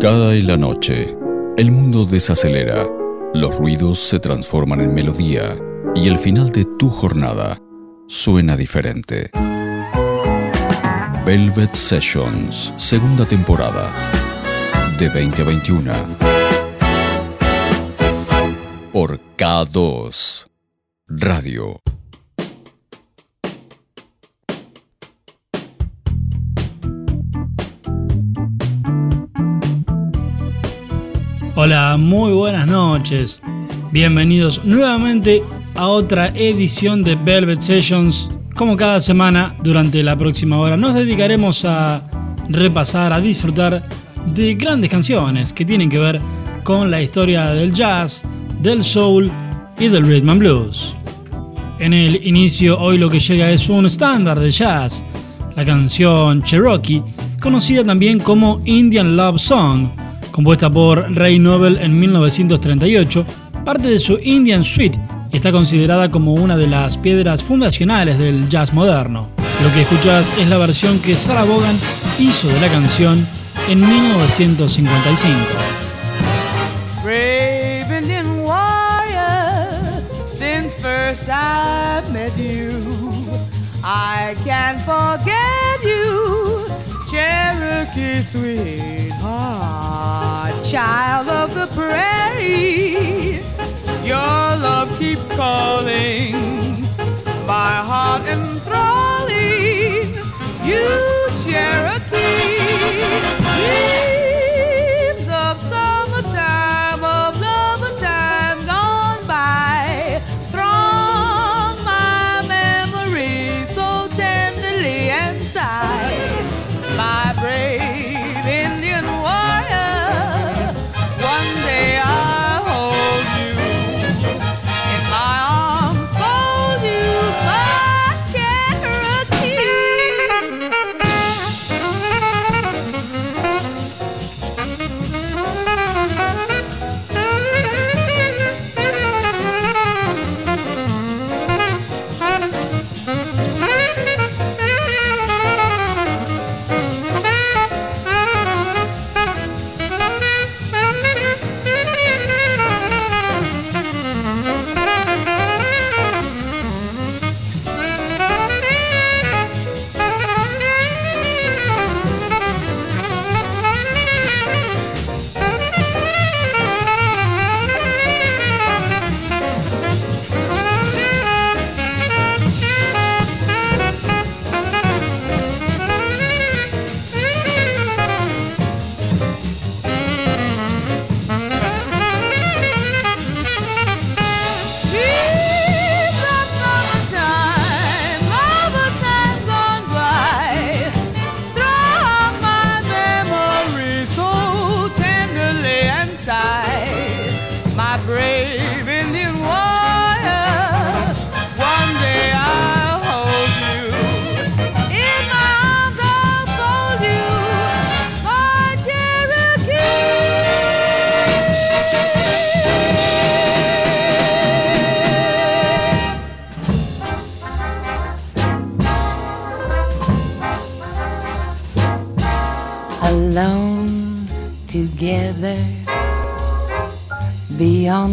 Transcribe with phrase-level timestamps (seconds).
[0.00, 1.16] Cada y la noche,
[1.58, 2.88] el mundo desacelera,
[3.34, 5.54] los ruidos se transforman en melodía
[5.94, 7.58] y el final de tu jornada
[8.06, 9.30] suena diferente.
[11.26, 13.92] Velvet Sessions, segunda temporada,
[14.98, 15.92] de 2021.
[18.92, 20.46] Por K2
[21.08, 21.82] Radio.
[31.58, 33.40] Hola, muy buenas noches.
[33.90, 35.42] Bienvenidos nuevamente
[35.74, 38.28] a otra edición de Velvet Sessions.
[38.54, 42.02] Como cada semana, durante la próxima hora nos dedicaremos a
[42.50, 43.82] repasar, a disfrutar
[44.34, 46.20] de grandes canciones que tienen que ver
[46.62, 48.22] con la historia del jazz,
[48.60, 49.32] del soul
[49.78, 50.94] y del rhythm and blues.
[51.78, 55.02] En el inicio, hoy lo que llega es un estándar de jazz,
[55.54, 57.02] la canción Cherokee,
[57.40, 59.88] conocida también como Indian Love Song
[60.36, 63.24] compuesta por Ray Noble en 1938,
[63.64, 65.00] parte de su Indian Suite
[65.32, 69.30] está considerada como una de las piedras fundacionales del jazz moderno.
[69.62, 71.78] Lo que escuchas es la versión que Sarah Vaughan
[72.18, 73.26] hizo de la canción
[73.70, 75.34] en 1955.
[83.82, 86.66] I can't forget you,
[87.08, 88.95] Cherokee
[89.36, 93.42] sweetheart, child of the prairie.
[94.04, 96.32] Your love keeps calling,
[97.46, 100.14] my heart enthralling.
[100.64, 102.56] You, Cherokee.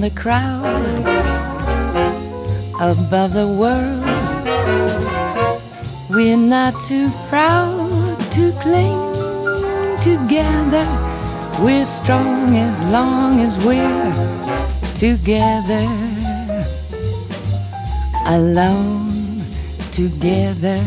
[0.04, 0.66] The crowd
[2.82, 4.04] above the world.
[6.10, 9.00] We're not too proud to cling
[10.02, 10.86] together.
[11.64, 14.14] We're strong as long as we're
[14.96, 15.88] together.
[18.26, 19.42] Alone
[19.94, 20.84] together.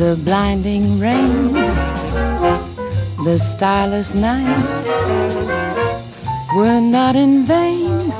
[0.00, 1.52] The blinding rain,
[3.24, 4.99] the starless night
[6.54, 8.12] were not in vain,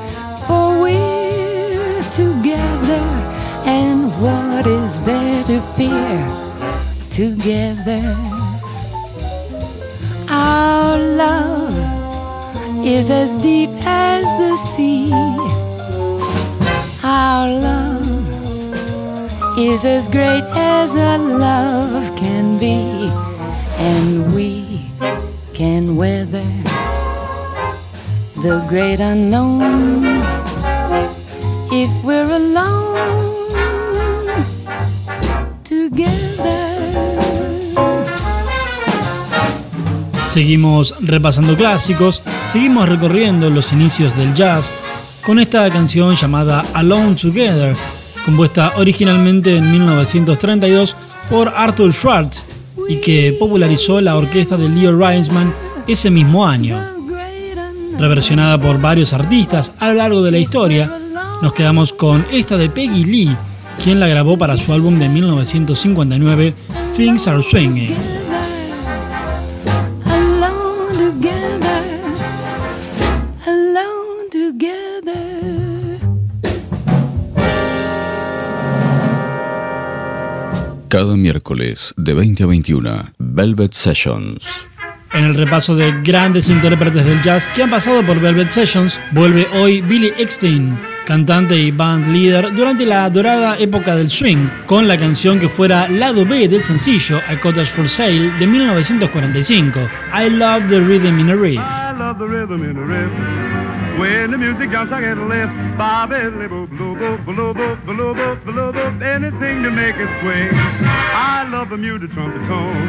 [0.47, 3.03] for we're together,
[3.67, 6.29] and what is there to fear
[7.11, 8.17] together?
[10.29, 11.75] Our love
[12.87, 15.11] is as deep as the sea.
[17.03, 17.99] Our love
[19.59, 23.11] is as great as a love can be,
[23.77, 24.88] and we
[25.53, 26.47] can weather
[28.43, 30.05] the great unknown.
[31.71, 33.55] If we're alone
[35.63, 36.71] together,
[40.27, 44.73] Seguimos repasando clásicos, seguimos recorriendo los inicios del jazz
[45.27, 47.77] con esta canción llamada Alone Together,
[48.25, 50.95] compuesta originalmente en 1932
[51.29, 52.45] por Arthur Schwartz
[52.89, 55.53] y que popularizó la orquesta de Leo Reisman
[55.87, 56.90] ese mismo año.
[58.00, 60.91] Reversionada por varios artistas a lo largo de la historia,
[61.43, 63.37] nos quedamos con esta de Peggy Lee,
[63.85, 66.55] quien la grabó para su álbum de 1959,
[66.97, 67.94] Things Are Swinging.
[80.88, 84.69] Cada miércoles de 20 a 21, Velvet Sessions.
[85.12, 89.47] En el repaso de grandes intérpretes del jazz que han pasado por Velvet Sessions, vuelve
[89.55, 94.97] hoy Billy Eckstein, cantante y band leader durante la dorada época del swing, con la
[94.97, 99.81] canción que fuera lado B del sencillo A Cottage for Sale de 1945,
[100.15, 101.61] I Love the Rhythm in a Riff.
[104.00, 105.52] When the music jumps, I get a lift.
[105.76, 110.49] Bobby, blue, blue, blue, blue, blue, blue, blue, blue, anything to make it swing.
[110.56, 112.88] I love the muted trumpet tone,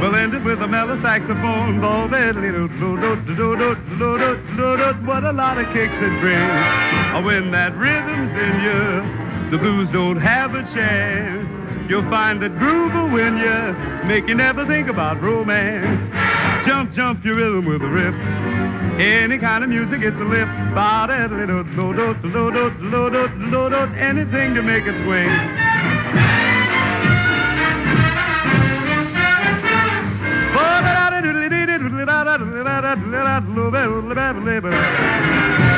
[0.00, 1.80] blended with a mellow saxophone.
[1.80, 6.20] Bobby, little, do, do, do, do, do, do, do, what a lot of kicks it
[6.20, 7.24] brings.
[7.24, 11.48] When that rhythm's in you, the blues don't have a chance.
[11.88, 16.66] You'll find that groove will win you, make you never think about romance.
[16.66, 18.41] Jump, jump your rhythm with a rip.
[18.98, 20.50] Any kind of music, it's a lift.
[20.74, 22.68] Ba da da da da da da
[23.10, 25.28] da da da anything to make it swing.
[30.54, 35.71] Ba da da da da da da da da da da da da da da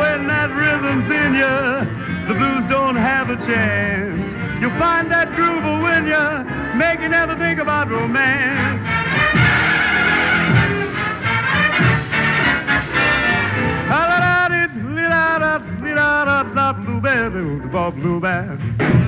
[0.00, 4.60] When that rhythm's in you the blues don't have a chance.
[4.60, 8.82] You'll find that groove will win you, make you never think about romance.
[17.94, 19.05] Bluebell,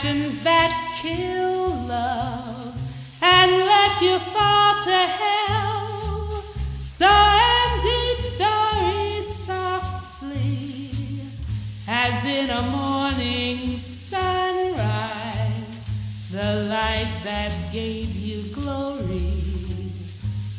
[0.00, 2.74] passions that kill love
[3.20, 6.42] and let you fall to hell.
[6.84, 10.90] So ends each story softly,
[11.86, 14.32] as in a morning sunrise,
[16.30, 19.34] the light that gave you glory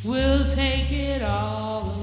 [0.03, 2.00] will take it all away.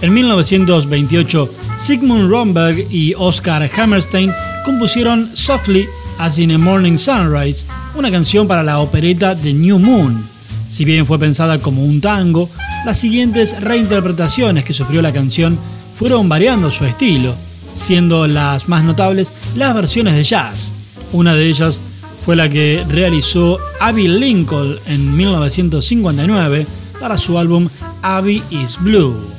[0.00, 4.32] En 1928, Sigmund Romberg y Oscar Hammerstein
[4.64, 5.88] compusieron Softly
[6.18, 10.24] as in a Morning Sunrise, una canción para la opereta The New Moon.
[10.68, 12.48] Si bien fue pensada como un tango,
[12.84, 15.58] las siguientes reinterpretaciones que sufrió la canción
[15.98, 17.34] fueron variando su estilo,
[17.72, 20.74] siendo las más notables las versiones de jazz.
[21.12, 21.80] Una de ellas
[22.24, 26.66] fue la que realizó Abby Lincoln en 1959
[27.00, 27.68] para su álbum
[28.02, 29.37] Abby is Blue.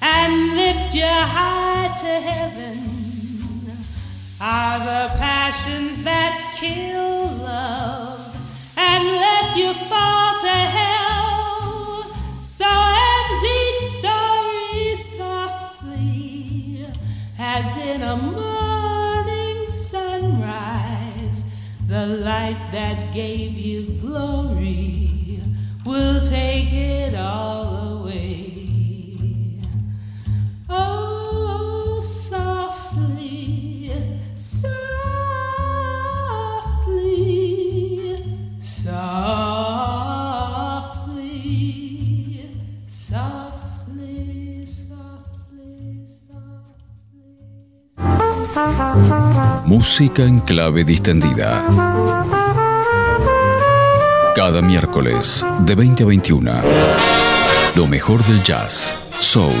[0.00, 2.78] And lift you high to heaven
[4.40, 8.34] are the passions that kill love
[8.76, 12.04] and let you fall to hell.
[12.40, 16.86] So ends each story softly,
[17.38, 21.44] as in a morning sunrise.
[21.86, 25.01] The light that gave you glory
[25.84, 28.52] will take it all away.
[49.66, 52.41] Música en clave distendida.
[54.34, 56.50] Cada miércoles de 20 a 21.
[57.76, 59.52] Lo mejor del jazz, soul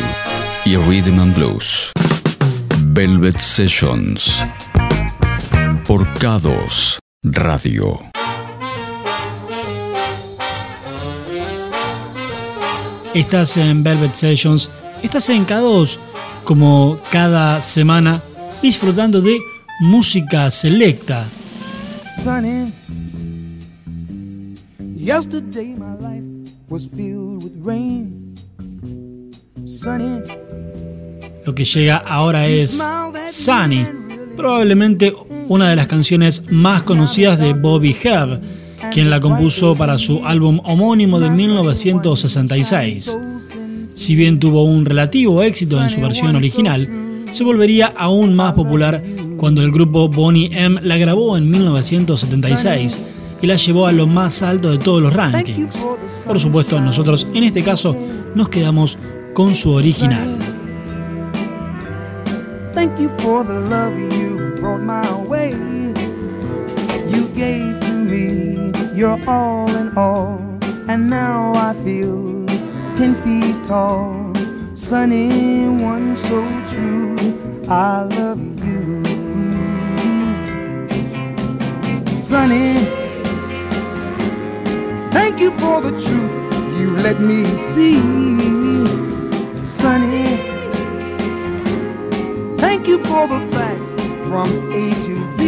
[0.64, 1.92] y rhythm and blues.
[2.78, 4.42] Velvet Sessions.
[5.86, 8.00] Por K2 Radio.
[13.12, 14.70] Estás en Velvet Sessions.
[15.02, 15.98] Estás en K2
[16.44, 18.22] como cada semana
[18.62, 19.38] disfrutando de
[19.80, 21.26] música selecta.
[22.24, 22.72] Sunny.
[25.02, 26.22] Yesterday my life
[26.68, 28.36] was filled with rain.
[29.66, 30.22] Sunny.
[31.44, 32.80] Lo que llega ahora es
[33.26, 33.84] Sunny,
[34.36, 35.12] probablemente
[35.48, 38.40] una de las canciones más conocidas de Bobby Hebb,
[38.92, 43.18] quien la compuso para su álbum homónimo de 1966.
[43.94, 46.88] Si bien tuvo un relativo éxito en su versión original,
[47.32, 49.02] se volvería aún más popular
[49.36, 53.00] cuando el grupo Bonnie M la grabó en 1976
[53.42, 55.84] y la llevó a lo más alto de todos los rankings.
[56.26, 57.94] Por supuesto, nosotros en este caso
[58.34, 58.96] nos quedamos
[59.34, 60.38] con su original.
[62.72, 65.50] Thank you for the love you brought my way.
[67.10, 70.38] You gave to me your all in all,
[70.88, 72.46] and now I feel
[72.96, 74.32] ten feet tall.
[74.74, 77.16] Sunny one so true,
[77.68, 79.02] I love you.
[82.28, 83.01] Sunny,
[85.12, 87.94] thank you for the truth you let me see.
[89.80, 90.26] Sunny,
[92.58, 93.92] thank you for the facts
[94.26, 95.42] from A to Z.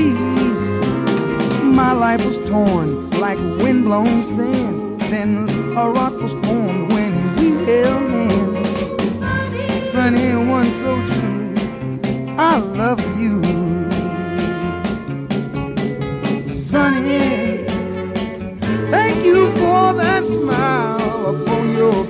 [1.64, 8.10] My life was torn like windblown sand, then a rock was formed when we held
[8.10, 11.54] hands sunny one so true.
[12.38, 13.53] I love you.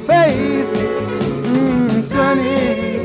[0.06, 0.73] Face.
[1.49, 3.04] Mm, sunny,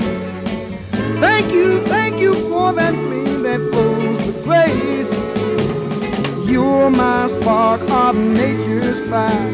[1.20, 5.12] thank you, thank you for that gleam that flows with grace.
[6.50, 9.52] You're my spark of nature's fire.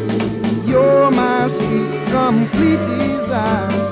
[0.65, 3.85] You're my sweet, complete desire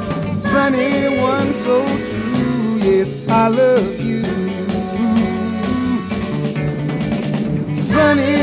[0.54, 1.76] sunny one so
[2.08, 2.78] true.
[2.88, 4.24] Yes, I love you.
[7.92, 8.36] Sunny,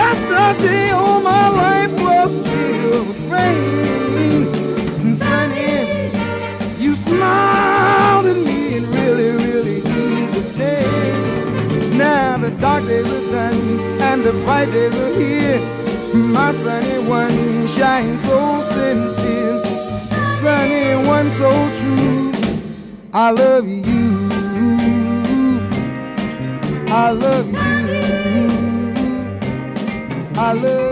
[0.00, 1.81] yesterday all my life
[3.42, 5.18] rain.
[5.18, 6.10] Sunny,
[6.82, 11.96] you smiled at me and really, really eased the.
[11.96, 13.60] Now the dark days are done
[14.00, 15.60] and the bright days are here.
[16.14, 18.40] My sunny one shines so
[18.72, 19.82] sincere
[20.42, 22.32] sunny one so true.
[23.12, 23.82] I love you.
[26.88, 27.60] I love you.
[30.36, 30.91] I love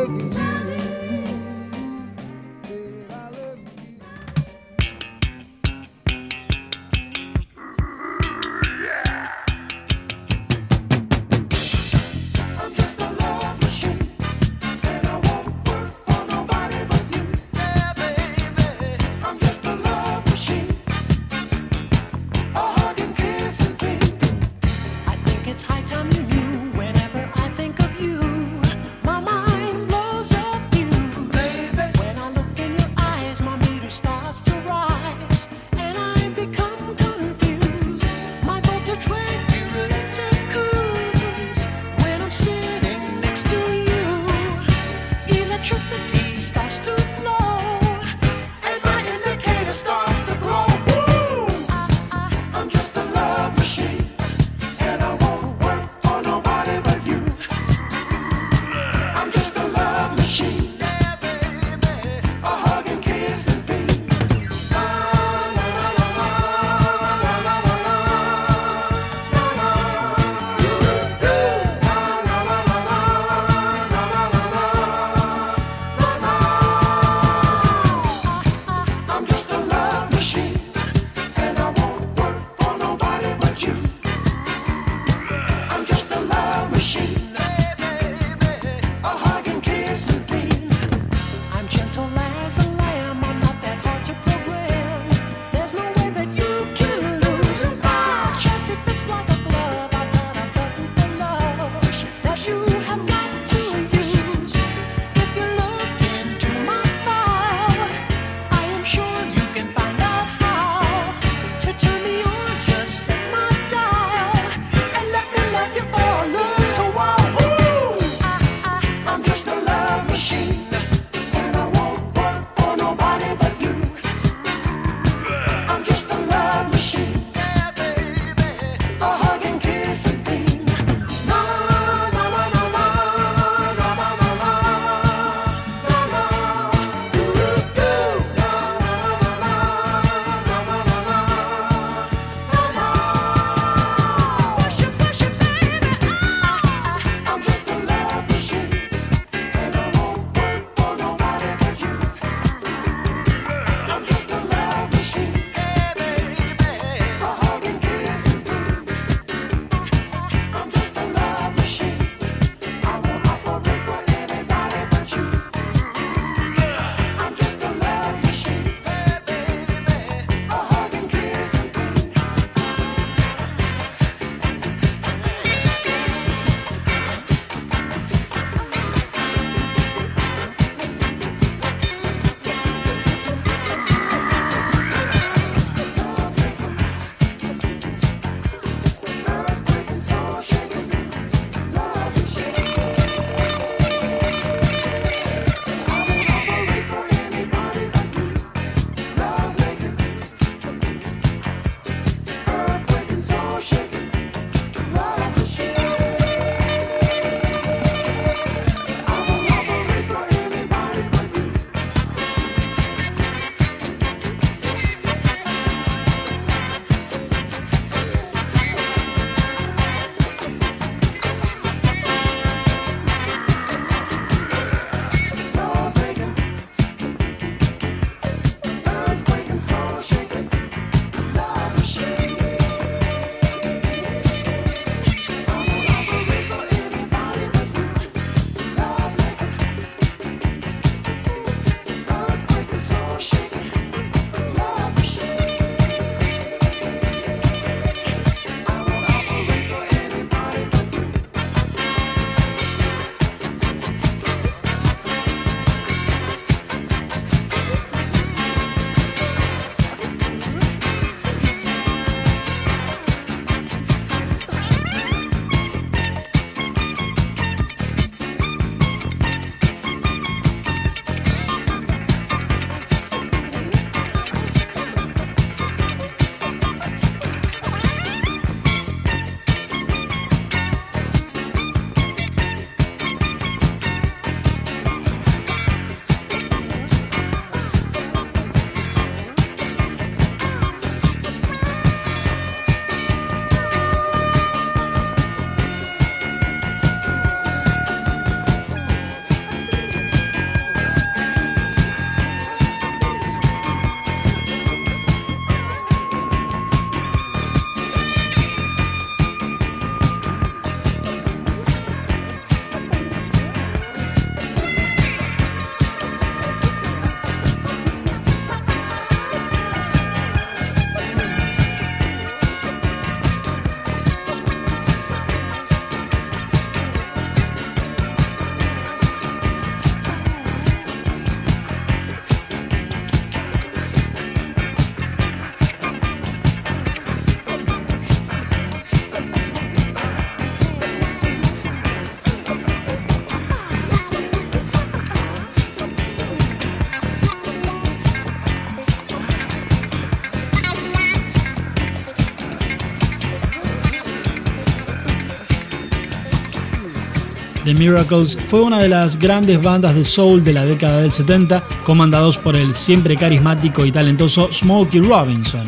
[357.70, 361.62] The Miracles fue una de las grandes bandas de soul de la década del 70,
[361.84, 365.64] comandados por el siempre carismático y talentoso Smokey Robinson.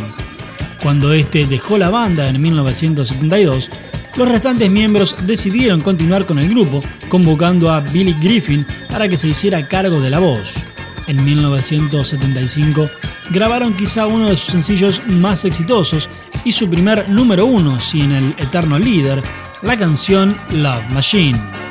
[0.82, 3.70] Cuando este dejó la banda en 1972,
[4.16, 9.28] los restantes miembros decidieron continuar con el grupo, convocando a Billy Griffin para que se
[9.28, 10.54] hiciera cargo de la voz.
[11.06, 12.88] En 1975
[13.30, 16.08] grabaron quizá uno de sus sencillos más exitosos
[16.44, 19.22] y su primer número uno sin el eterno líder,
[19.62, 21.61] la canción Love Machine.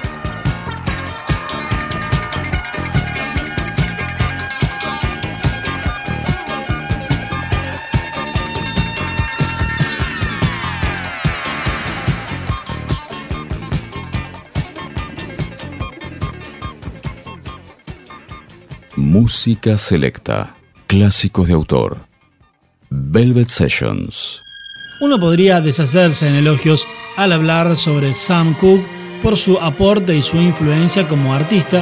[19.32, 20.54] Música selecta.
[20.88, 22.00] Clásicos de autor.
[22.90, 24.42] Velvet Sessions.
[25.00, 28.86] Uno podría deshacerse en elogios al hablar sobre Sam Cooke
[29.24, 31.82] por su aporte y su influencia como artista,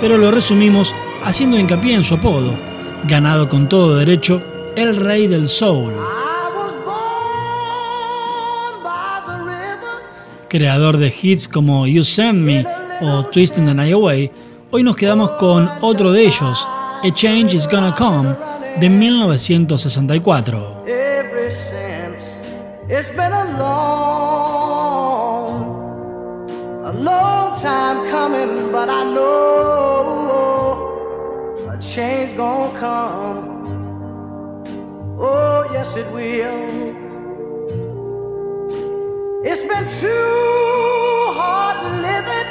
[0.00, 2.54] pero lo resumimos haciendo hincapié en su apodo,
[3.08, 4.40] ganado con todo derecho,
[4.76, 5.92] el rey del soul.
[10.48, 12.64] Creador de hits como You Send Me
[13.00, 14.30] o Twisting the Night Away,
[14.70, 16.64] hoy nos quedamos con otro de ellos,
[17.04, 18.34] A Change Is Gonna Come,
[18.80, 20.84] de 1964.
[22.88, 23.44] It's been a
[26.94, 30.80] long, time coming, but I know
[31.70, 33.50] a change gonna come.
[35.20, 36.68] Oh, yes, it will.
[39.44, 42.48] It's been too hard living,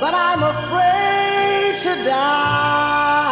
[0.00, 3.31] but I'm afraid to die.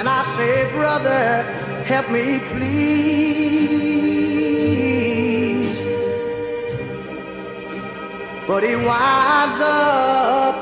[0.00, 1.42] And I say, brother,
[1.84, 3.20] help me please.
[8.46, 10.56] But he winds up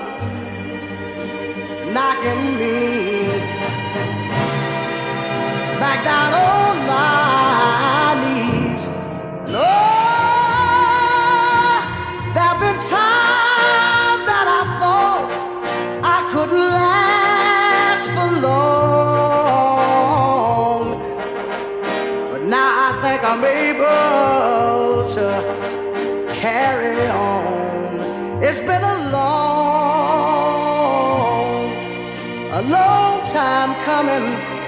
[1.95, 3.29] knocking me
[5.79, 6.58] back down oh,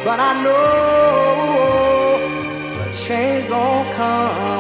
[0.05, 0.59] but I know
[2.81, 4.60] a change gonna come.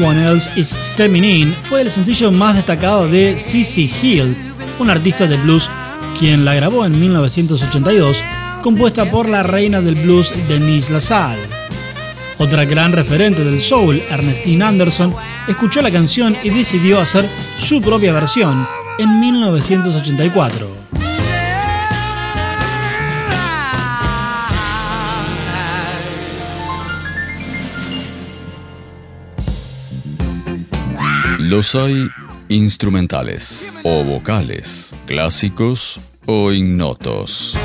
[0.00, 4.34] Someone Else is Stepping In fue el sencillo más destacado de Cissy Hill,
[4.78, 5.68] un artista de blues
[6.18, 8.24] quien la grabó en 1982,
[8.62, 11.42] compuesta por la reina del blues Denise LaSalle.
[12.38, 15.14] Otra gran referente del soul, Ernestine Anderson,
[15.46, 18.66] escuchó la canción y decidió hacer su propia versión
[18.98, 20.79] en 1984.
[31.50, 32.08] Los hay
[32.48, 37.56] instrumentales o vocales, clásicos o ignotos.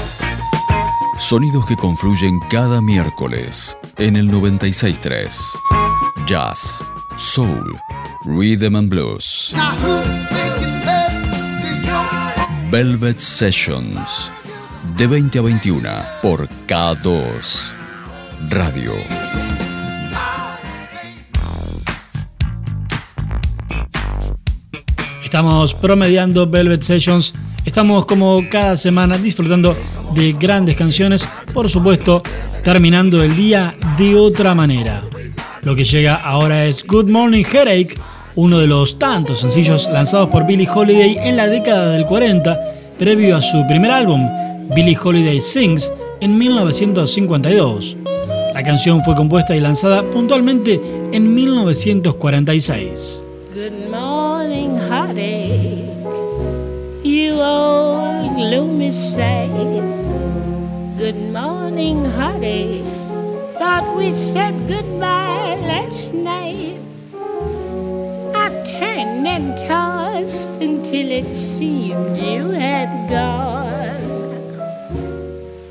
[1.20, 5.40] Sonidos que confluyen cada miércoles en el 963.
[6.26, 6.84] Jazz,
[7.20, 7.80] soul,
[8.24, 9.54] rhythm and blues.
[12.72, 14.32] Velvet Sessions.
[14.98, 15.90] De 20 a 21
[16.24, 17.76] por K2
[18.50, 18.94] Radio.
[25.36, 27.34] Estamos promediando Velvet Sessions.
[27.66, 29.76] Estamos como cada semana disfrutando
[30.14, 32.24] de grandes canciones, por supuesto,
[32.64, 35.04] terminando el día de otra manera.
[35.64, 37.98] Lo que llega ahora es Good Morning Headache,
[38.36, 42.58] uno de los tantos sencillos lanzados por Billie Holiday en la década del 40,
[42.98, 44.26] previo a su primer álbum,
[44.74, 47.98] Billie Holiday Sings, en 1952.
[48.54, 50.80] La canción fue compuesta y lanzada puntualmente
[51.12, 53.25] en 1946.
[57.46, 59.86] Old gloomy sight.
[60.98, 62.86] Good morning, heartache.
[63.58, 66.80] Thought we said goodbye last night.
[68.34, 74.04] I turned and tossed until it seemed you had gone.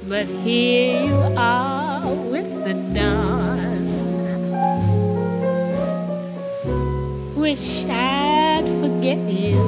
[0.09, 3.83] But here you are with the dawn.
[7.35, 9.59] Wish I'd forget you,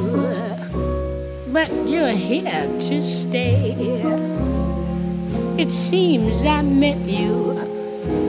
[1.56, 3.72] but you're here to stay.
[5.56, 7.32] It seems I met you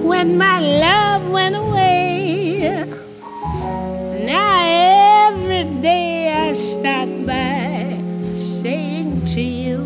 [0.07, 2.85] when my love went away.
[4.23, 7.99] Now every day I stop by
[8.37, 9.77] saying to you,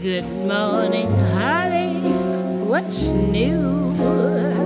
[0.00, 4.59] Good morning, heartache, what's new?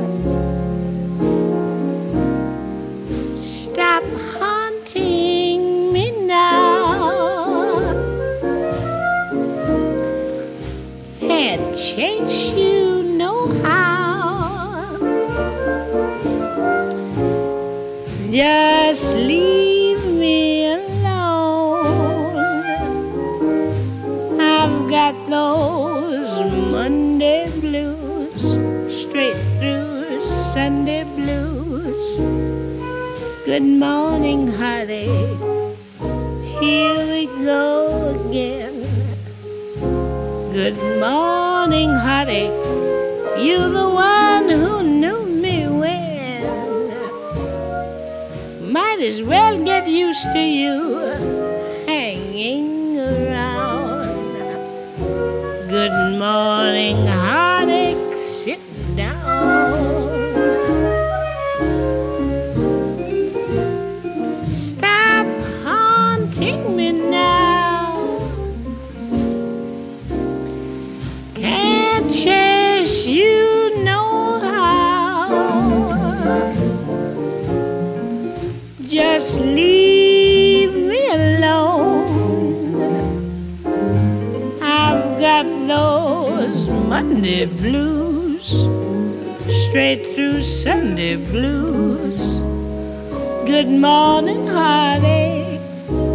[93.54, 95.60] Good morning, heartache.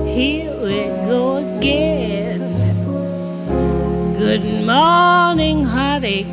[0.05, 2.41] Here we go again.
[4.17, 6.27] Good morning, heartache.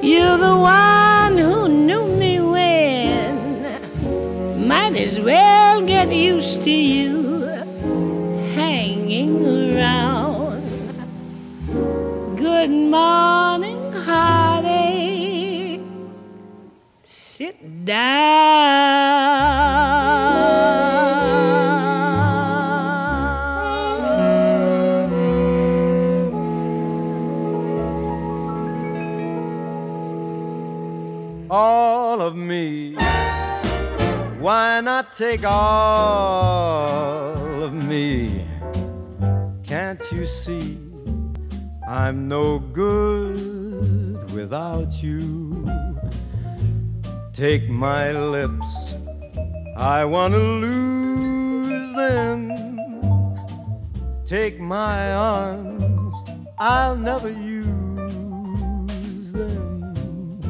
[0.00, 3.34] You're the one who knew me when.
[4.68, 7.42] Might as well get used to you
[8.54, 10.62] hanging around.
[12.36, 15.82] Good morning, heartache.
[17.02, 19.17] Sit down.
[34.48, 36.14] Why not take all
[37.64, 38.46] of me?
[39.62, 40.78] Can't you see
[41.86, 45.70] I'm no good without you?
[47.34, 48.96] Take my lips,
[49.76, 52.48] I want to lose them.
[54.24, 56.14] Take my arms,
[56.56, 57.70] I'll never use
[59.30, 60.40] them.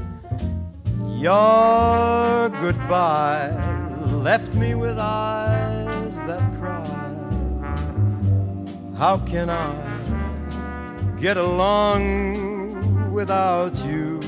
[1.18, 3.67] Your goodbye
[4.18, 6.84] left me with eyes that cry.
[8.96, 9.72] How can I
[11.20, 14.20] get along without you?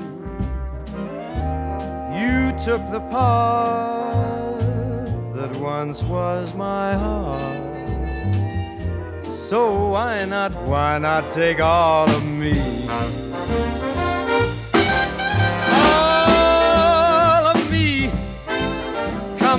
[2.20, 4.60] You took the part
[5.34, 7.70] that once was my heart.
[9.24, 12.52] So why not, why not take all of me?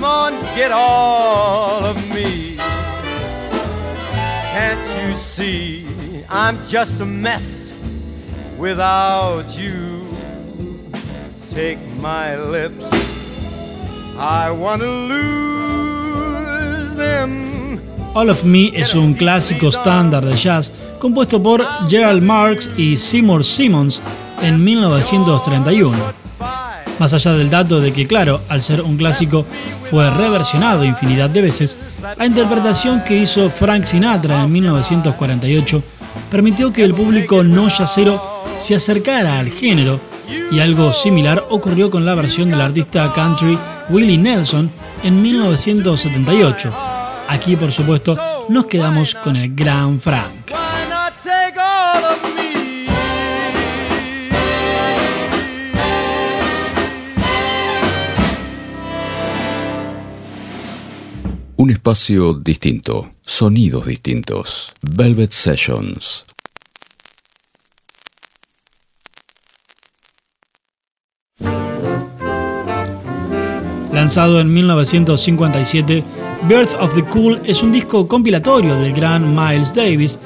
[0.02, 2.56] Come on, get all of me.
[4.52, 5.86] Can't you see
[6.28, 7.72] I'm just a mess
[8.58, 10.08] without you?
[11.52, 12.84] Take my lips,
[14.18, 17.80] I want to lose them.
[18.16, 23.44] All of Me es un clásico estándar de jazz compuesto por Gerald Marks y Seymour
[23.44, 24.02] Simmons
[24.42, 26.31] en 1931.
[27.02, 29.44] Más allá del dato de que, claro, al ser un clásico
[29.90, 31.80] fue reversionado infinidad de veces,
[32.16, 35.82] la interpretación que hizo Frank Sinatra en 1948
[36.30, 38.22] permitió que el público no yacero
[38.56, 40.00] se acercara al género
[40.52, 43.58] y algo similar ocurrió con la versión del artista country
[43.90, 44.70] Willie Nelson
[45.04, 46.72] en 1978.
[47.30, 48.16] Aquí, por supuesto,
[48.48, 50.61] nos quedamos con el gran Frank.
[61.62, 64.72] Un espacio distinto, sonidos distintos.
[64.82, 66.26] Velvet Sessions.
[73.94, 76.04] Lanzado en 1957,
[76.50, 80.18] Birth of the Cool es un disco compilatorio del gran Miles Davis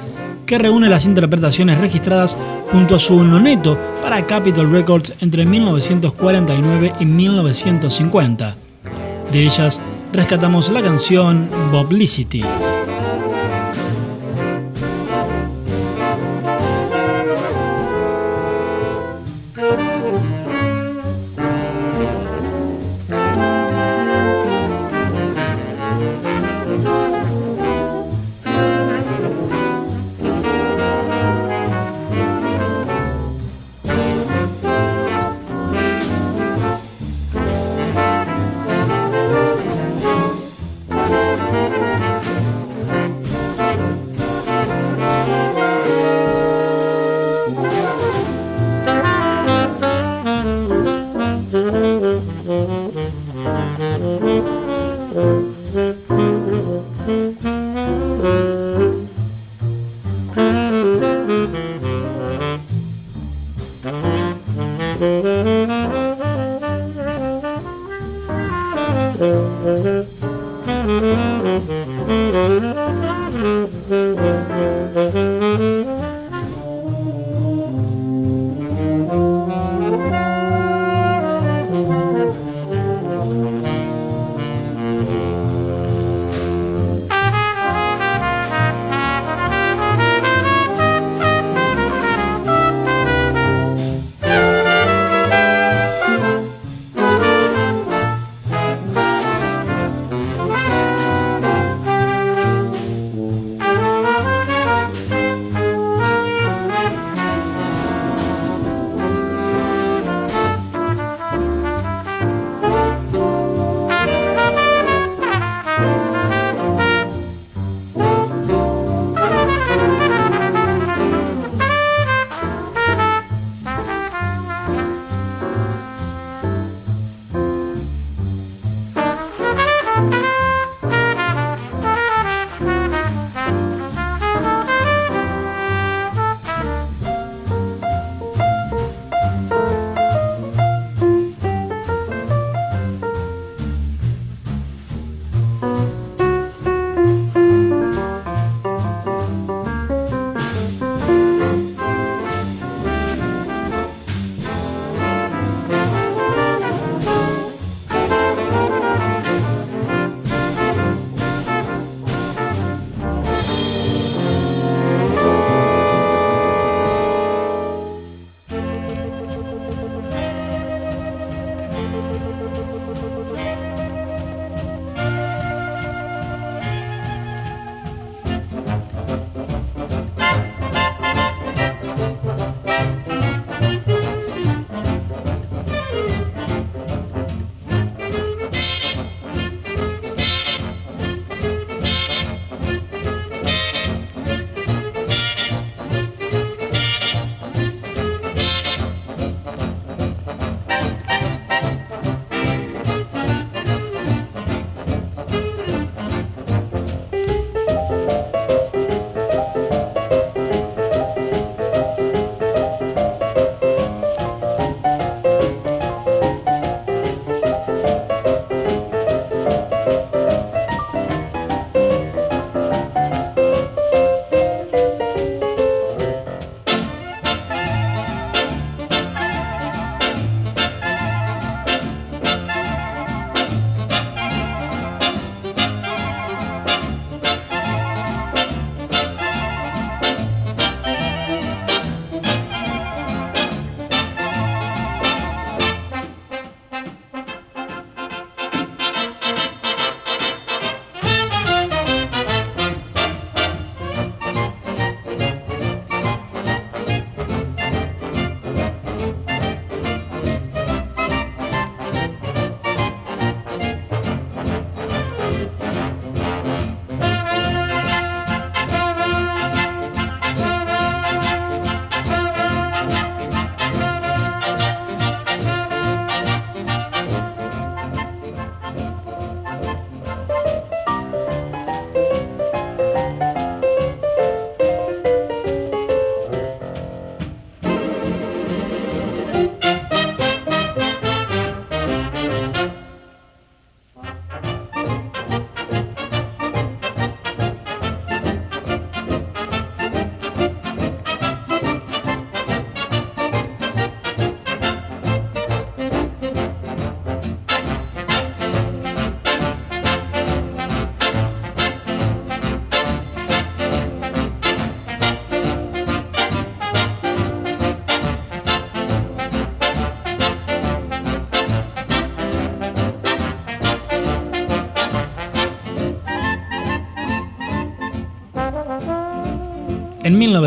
[0.45, 2.37] que reúne las interpretaciones registradas
[2.71, 8.55] junto a su noneto para Capitol Records entre 1949 y 1950.
[9.33, 9.81] De ellas
[10.15, 12.43] rescatamos la canción Publicity.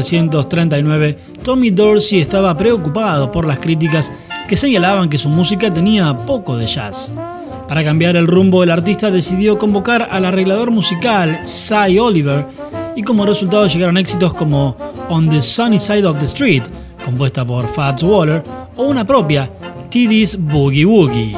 [0.01, 4.13] 1939, Tommy Dorsey estaba preocupado por las críticas
[4.49, 7.13] que señalaban que su música tenía poco de jazz.
[7.67, 12.47] Para cambiar el rumbo, el artista decidió convocar al arreglador musical Cy Oliver
[12.97, 14.77] y como resultado llegaron éxitos como
[15.09, 16.63] On the Sunny Side of the Street,
[17.05, 18.43] compuesta por Fats Waller,
[18.77, 19.51] o una propia,
[19.91, 21.37] TD's Boogie Woogie.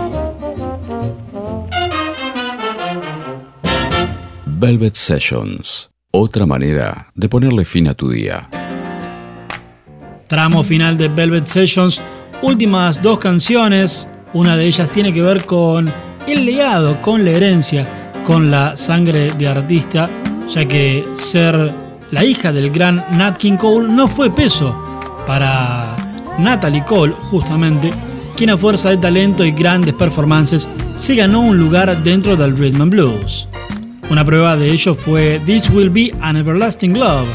[4.46, 5.89] Velvet Sessions.
[6.12, 8.48] Otra manera de ponerle fin a tu día.
[10.26, 12.00] Tramo final de Velvet Sessions,
[12.42, 15.88] últimas dos canciones, una de ellas tiene que ver con
[16.26, 17.86] el legado, con la herencia,
[18.26, 20.08] con la sangre de artista,
[20.52, 21.72] ya que ser
[22.10, 24.74] la hija del gran Nat King Cole no fue peso
[25.28, 25.94] para
[26.40, 27.92] Natalie Cole, justamente,
[28.36, 32.90] quien a fuerza de talento y grandes performances se ganó un lugar dentro del rhythm
[32.90, 33.46] blues.
[34.10, 37.28] Una prueba de ello fue This Will Be an Everlasting Love,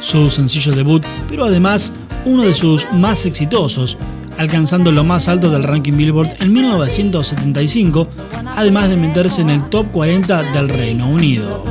[0.00, 1.92] su sencillo debut, pero además
[2.24, 3.98] uno de sus más exitosos,
[4.38, 8.08] alcanzando lo más alto del ranking Billboard en 1975,
[8.56, 11.64] además de meterse en el top 40 del Reino Unido.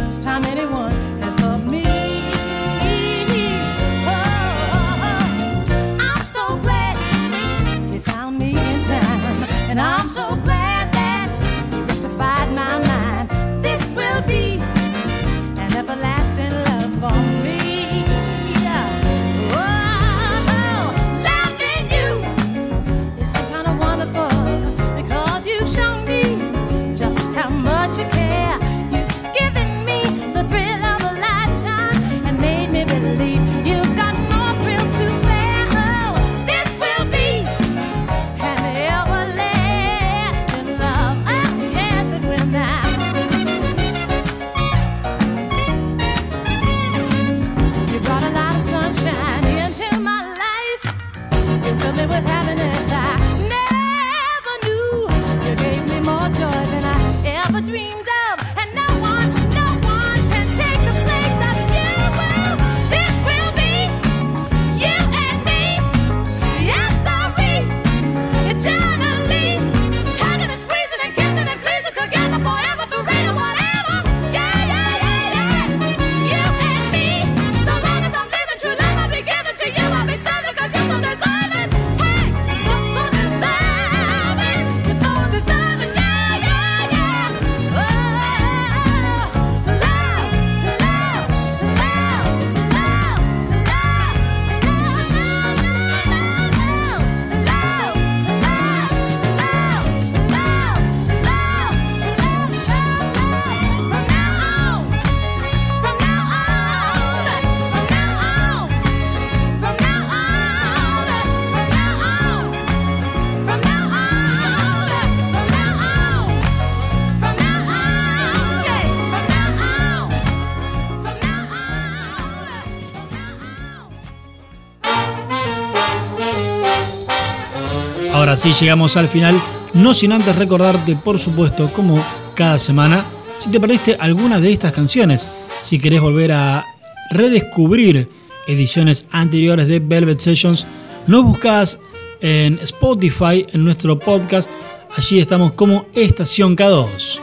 [128.40, 129.36] Ahora sí, llegamos al final,
[129.74, 132.02] no sin antes recordarte, por supuesto, como
[132.36, 133.04] cada semana,
[133.38, 135.28] si te perdiste alguna de estas canciones,
[135.62, 136.66] si querés volver a
[137.12, 138.08] redescubrir
[138.48, 140.66] ediciones anteriores de Velvet Sessions,
[141.06, 141.82] nos buscas
[142.22, 144.50] en Spotify, en nuestro podcast,
[144.96, 147.20] allí estamos como Estación K2.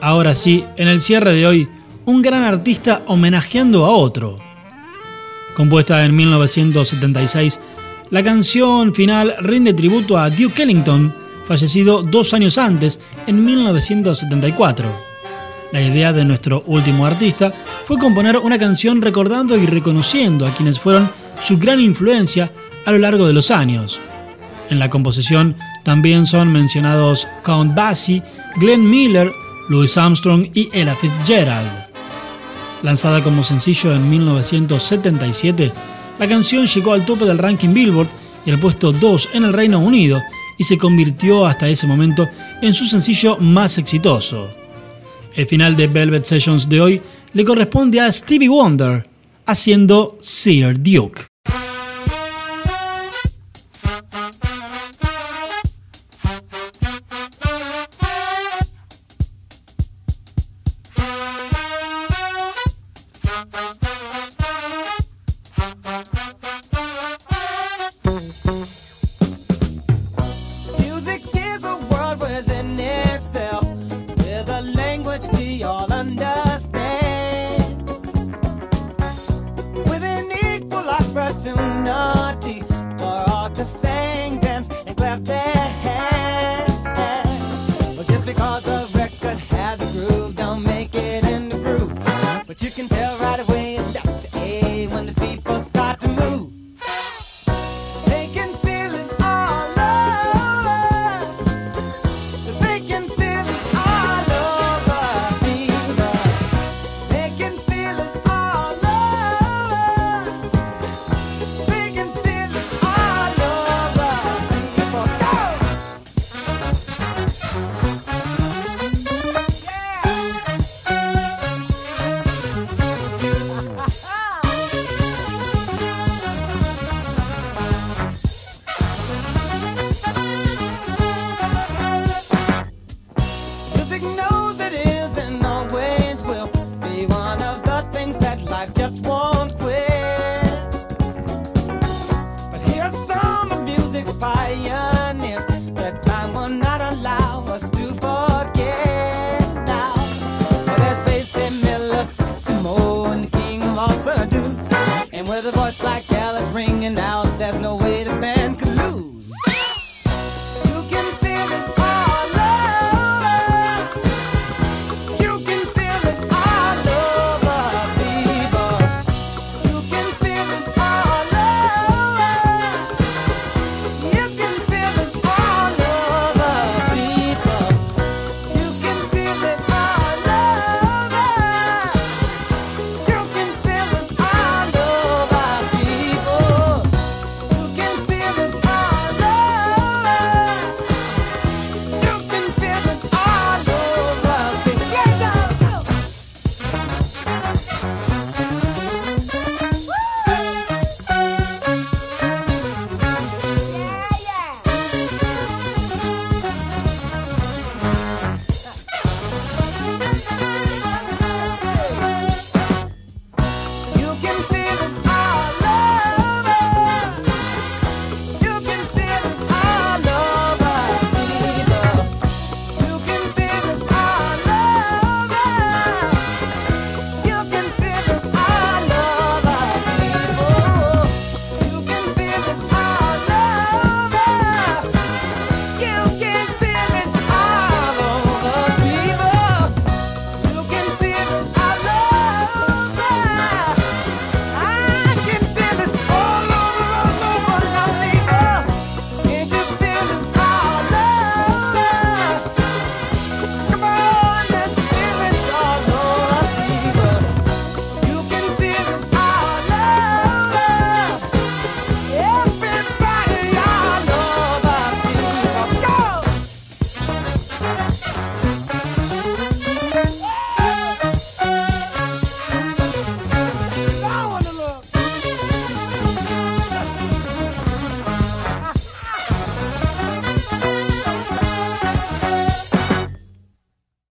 [0.00, 1.68] Ahora sí, en el cierre de hoy,
[2.06, 4.38] un gran artista homenajeando a otro.
[5.54, 7.60] Compuesta en 1976,
[8.12, 11.14] la canción final rinde tributo a Duke Ellington,
[11.46, 14.86] fallecido dos años antes, en 1974.
[15.72, 17.54] La idea de nuestro último artista
[17.86, 21.10] fue componer una canción recordando y reconociendo a quienes fueron
[21.40, 22.50] su gran influencia
[22.84, 23.98] a lo largo de los años.
[24.68, 28.22] En la composición también son mencionados Count Basie,
[28.56, 29.32] Glenn Miller,
[29.70, 31.86] Louis Armstrong y Ella Fitzgerald.
[32.82, 35.72] Lanzada como sencillo en 1977,
[36.22, 38.06] la canción llegó al tope del ranking Billboard
[38.46, 40.22] y al puesto 2 en el Reino Unido
[40.56, 42.28] y se convirtió hasta ese momento
[42.60, 44.48] en su sencillo más exitoso.
[45.34, 47.02] El final de Velvet Sessions de hoy
[47.32, 49.04] le corresponde a Stevie Wonder,
[49.46, 51.31] haciendo Sir Duke.